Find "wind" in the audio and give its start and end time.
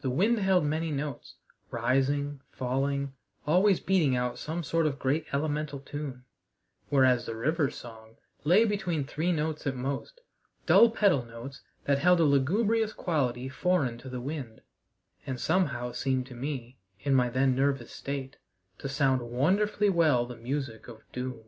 0.08-0.38, 14.22-14.62